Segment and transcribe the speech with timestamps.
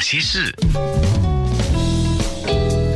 [0.00, 0.50] 那些事，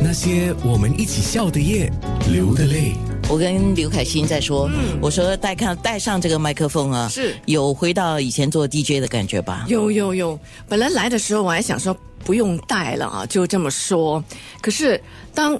[0.01, 1.87] 那些我们一起笑的夜，
[2.31, 2.95] 流的泪。
[3.29, 4.67] 我跟刘凯欣在说，
[4.99, 9.65] 我说带看带上这个麦克风啊，是有回到以前做 DJ 的感觉吧？
[9.67, 14.23] 有有有，本来来的时候我还想说不用带了啊，就这么说。
[14.59, 14.99] 可是
[15.31, 15.55] 当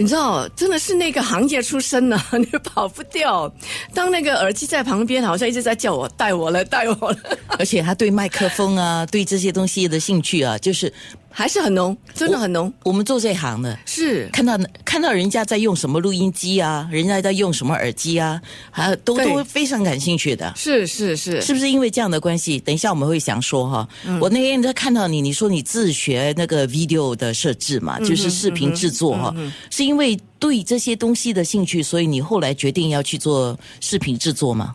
[0.00, 3.52] 你知道，真的是那个行业出身呢， 你跑不掉。
[3.92, 7.18] 当那个耳机在旁边，好像一直在叫我带我来，带我了，
[7.58, 10.90] 而且他对麦克风啊，对这些东西的兴趣啊，就是
[11.32, 12.72] 还是很浓，真的很浓。
[12.82, 20.52] 我们做这行的，是看到看到人家在用什么录音机啊，人家在用什么耳机啊，还都都非常感兴趣的。
[20.56, 22.58] 是是是，是不是因为这样的关系？
[22.58, 23.88] 等一下我们会想说哈。
[24.20, 29.34] 我那天在看到你，你说你自学那个 video 的设置嘛，就是视频制作哈，
[29.70, 34.74] 是因为对这些东西的兴趣，所以你后来决定要去做视频制作吗？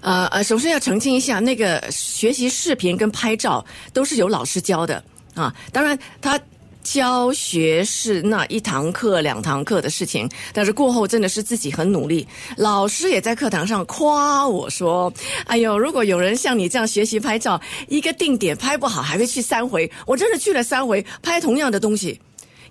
[0.00, 5.02] 呃呃，首先要澄清一下，那个学习视频跟拍照都是有老师教的
[5.34, 5.54] 啊。
[5.72, 6.40] 当然，他
[6.82, 12.28] 教学是那一堂课、两堂课的事情，但是过后真的是自己很努力。
[12.58, 15.10] 老师也在课堂上夸我说
[15.48, 17.58] ：“哎呦，如果有人像你这样学习拍照，
[17.88, 19.90] 一个定点拍不好，还会去三回。
[20.06, 22.20] 我真的去了三回，拍同样的东西。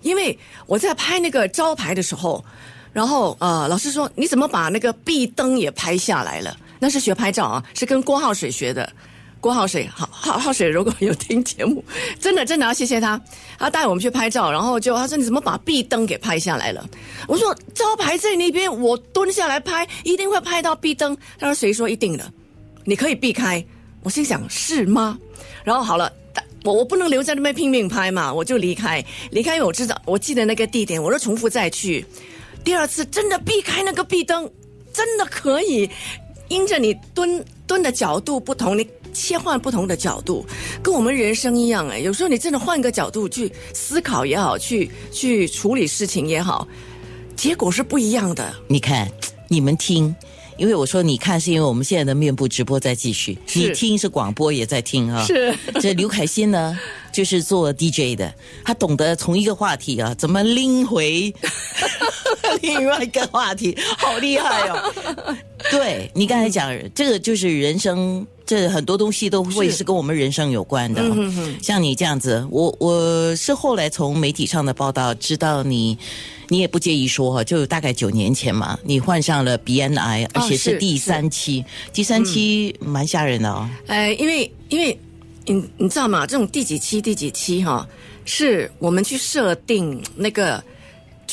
[0.02, 2.44] 因为我在拍那个招牌的时候，
[2.92, 6.56] 然后呃，老师说你怎么把那个壁灯也拍下来了？
[6.78, 8.92] 那是学拍照啊，是跟郭浩水学的。
[9.44, 11.84] 郭浩水，好浩浩水，如果有听节目，
[12.18, 13.20] 真的真的要谢谢他，
[13.58, 16.88] 他带我们去拍照，然后就他说你怎么把壁灯给拍下来了？
[17.28, 21.14] 我说招牌在那边，我蹲下来拍，一定会拍到壁灯。
[21.38, 22.24] 他说谁说一定的？
[22.84, 23.62] 你可以避开。
[24.02, 25.18] 我心想是吗？
[25.62, 26.10] 然后好了。
[26.64, 32.02] 我我不能留在那边拼命拍嘛，我就离开，离开，因为我知道我记得那个地点，我就重复再去。
[32.64, 34.50] 第二次真的避开那个壁灯，
[34.90, 35.90] 真的可以，
[36.48, 40.44] 因着你蹲蹲的角度不同，你切换不同的角度，
[40.82, 46.68] 跟我们人生一样哎，有时候你真的换个角度去思考也好，去去处理事情也好，
[47.34, 48.54] 结果是不一样的。
[48.68, 49.08] 你看，
[49.48, 50.14] 你们听。
[50.56, 55.24] 因为我说你看，是因为我们现在的面部直播在继续，你听是广播也在听啊。
[55.24, 56.78] 是这刘凯欣呢，
[57.12, 58.32] 就是做 DJ 的，
[58.64, 61.34] 他懂得从一个话题啊，怎么拎回
[62.62, 65.36] 另外一个话题，好厉害哦！
[65.70, 71.02] 对你刚才讲，这个就是人生，这很多东西都会是跟我们人生有关的。
[71.62, 75.98] 像你这样子，我我是后来从媒体上的报道知道你。
[76.50, 83.66] 你也不介意说哈，就大概九年前嘛，你患上了鼻咽癌，而且是第三期，第三期蛮吓人的哦。
[83.86, 84.96] 呃，因为因为
[85.46, 86.26] 你你知道吗？
[86.26, 87.88] 这种第几期第几期哈，
[88.26, 90.62] 是我们去设定那个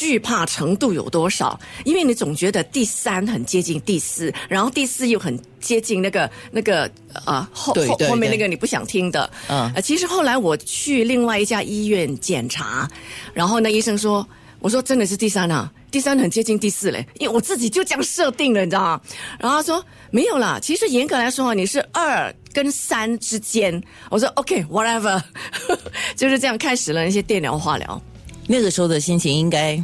[0.02, 6.90] 惧怕程度有多少，因为你总觉得第三很接近第四，然后第四又很接近那个那个
[7.24, 9.30] 啊后后后面那个你不想听的。
[9.48, 12.90] 嗯，呃，其实后来我去另外一家医院检查，
[13.32, 14.28] 然后那医生说。
[14.64, 19.02] 我说真的是第三啊，第三很接近第四嘞，因为我自己就这样设定了，你知道吗？
[19.40, 23.82] 然后他说没有啦，其实严格来说啊，你是二跟三之间。
[24.12, 25.20] 我说 OK，whatever，
[26.16, 28.00] 就是这样开始了那些电疗、化疗。
[28.47, 29.81] 那个时候的心情应该，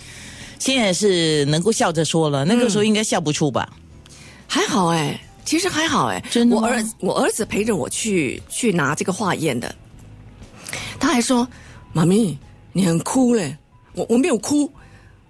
[0.58, 3.68] 现在是能够笑着说了，那个时候应该笑不出吧？
[4.46, 9.74] 还好哎，其实还好哎，真的我儿我儿子陪着我去去拿这个化验的，
[10.98, 11.46] 他还说
[11.92, 12.38] ：“妈咪，
[12.72, 13.56] 你很哭嘞。”
[13.96, 14.70] 我我没有哭，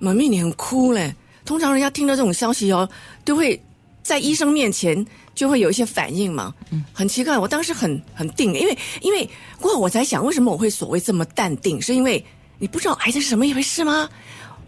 [0.00, 1.14] 妈咪你很哭嘞。
[1.44, 2.88] 通常人家听到这种消息哦，
[3.24, 3.60] 都会
[4.02, 5.06] 在医生面前
[5.36, 6.52] 就会有一些反应嘛。
[6.70, 9.28] 嗯，很奇怪，我当时很很定，因为因为
[9.60, 11.80] 过后我才想，为什么我会所谓这么淡定？
[11.80, 12.24] 是因为
[12.58, 14.08] 你不知道癌症是什么一回事吗？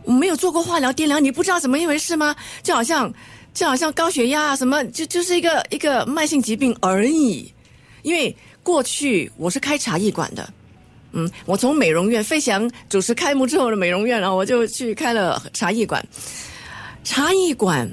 [0.05, 2.35] 我没有做过化疗、电疗，你不知道怎么一回事吗？
[2.63, 3.13] 就好像
[3.53, 7.53] 就好像高血压啊，什么就就是一个一个慢性疾病而已。
[8.03, 10.49] 因为过去我是开茶艺馆的。
[11.13, 16.07] 嗯，我从美容院飞翔主持开幕之后的美容院，然后我就去开了茶艺馆。
[17.03, 17.91] 茶艺馆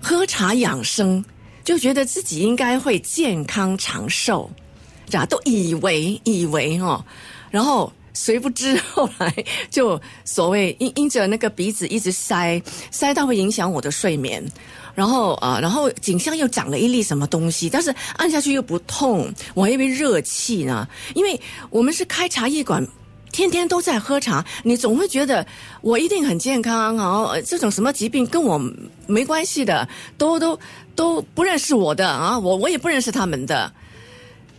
[0.00, 1.24] 喝茶养生，
[1.64, 4.48] 就觉得自己应该会健康长寿，
[5.08, 7.04] 这样都以为以为哦，
[7.50, 14.42] 然后谁不知后来就所谓因因着那个鼻子一直塞塞到会影响我的睡眠。
[14.94, 20.86] 然后啊，然后颈项又长了一粒什么东西，但是按下去又不痛，我还以为热气呢。
[21.16, 22.86] 因为我们是开茶艺馆，
[23.32, 25.44] 天天都在喝茶，你总会觉得
[25.80, 27.34] 我一定很健康然后。
[27.44, 28.56] 这种什么疾病跟我
[29.08, 30.56] 没关系的，都都
[30.94, 33.72] 都不认识我的啊，我我也不认识他们的。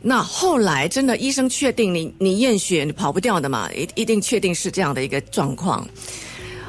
[0.07, 5.88] 那后来真的医生确定你你验血你跑不掉的嘛，一一定确定是这样的一个状况。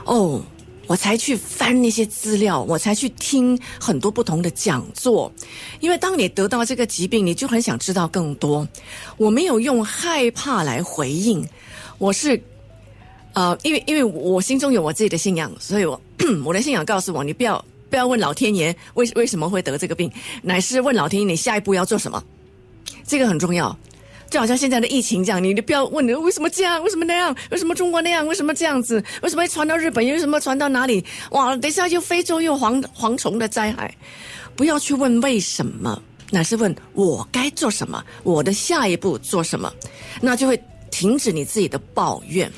[0.05, 0.43] 哦。
[0.89, 5.33] 我才去翻那些资料，我才去听很多不同的讲座。
[5.81, 8.65] 因为当你得到这个疾病，你就很想知道更多。
[9.17, 11.45] 我没有用害怕来回应，
[11.99, 12.41] 我是，
[13.33, 16.01] 呃，因为因为我心中有我自己的信仰，所以我
[16.47, 20.09] 我的信仰告诉我，你不要不要问老天爷为为什么会得这个病，
[20.41, 22.23] 乃是问老天爷你下一步要做什么，
[23.07, 23.77] 这个很重要。
[24.29, 31.05] 就好像现在的疫情这样，你你不要问你为什么这样，为什么那样，为什么中国那样，为什么这样子，为什么会传到日本，为什么传到哪里？
[31.31, 33.95] 哇，等一下又非洲又蝗蝗虫的灾害，
[34.57, 39.73] 不要去问为什么，乃是问我该做什么，我的下一步做什么，
[40.21, 40.61] 那就会
[40.91, 42.51] 停止你自己的抱怨。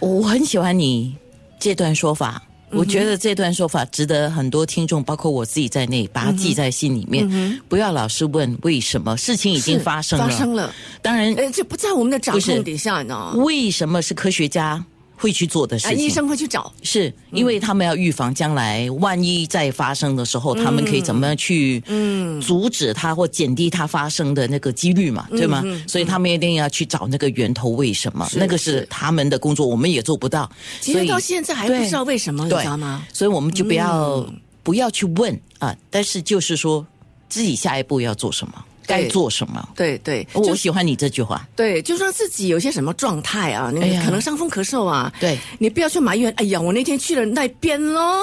[0.00, 1.16] 我很喜欢你
[1.60, 2.42] 这段说法。
[2.72, 7.28] 我觉得这段说法值得很多听众，包括我自己在内，把它记在心里面。
[7.68, 10.28] 不要老是问为什么，事情已经发生了。
[10.28, 13.34] 发生了，当然，呃，这不在我们的掌控底下呢。
[13.36, 14.84] 为什么是科学家？
[15.22, 25.62] 会去做的事情，医生会去找，是因为他们要预防将来万一再发生的时候，他们可以怎么样去嗯阻止它或减低它发生的那个几率嘛，对吗？
[25.86, 28.28] 所以他们一定要去找那个源头，为什么？
[28.34, 30.50] 那个是他们的工作，我们也做不到。
[30.80, 33.06] 其实到现在还不知道为什么，你知道吗？
[33.12, 34.26] 所以我们就不要
[34.64, 36.84] 不要去问啊，但是就是说
[37.28, 38.54] 自己下一步要做什么。
[38.86, 39.68] 该做什么？
[39.74, 41.46] 对对，我喜欢你这句话。
[41.56, 46.32] 对，就说自己有些什么状态啊，你可能伤风咳嗽啊，对，你不要去埋怨。
[46.36, 48.20] 哎呀，我那天去了那边咯，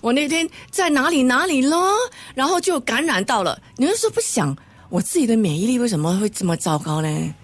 [0.00, 1.94] 我那天在哪里哪里咯，
[2.34, 3.60] 然后就感染到了。
[3.76, 4.56] 你就说不想
[4.88, 7.34] 我自己的免疫力为什么会这么糟糕呢？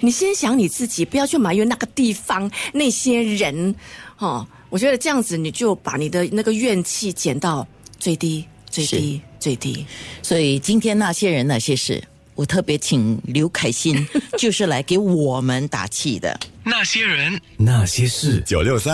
[0.00, 3.74] 你先想你自己，不要去埋怨那个地方那些人。
[4.18, 7.66] 哦，我觉得这样子你就把你的那个怨气减到
[7.98, 8.44] 最低。
[8.70, 9.84] 最低最低，
[10.22, 12.02] 所以今天那些人那些事，
[12.34, 13.94] 我特别请刘凯欣，
[14.40, 16.40] 就是来给我们打气的。
[16.64, 18.92] 那些人那些事，九六三。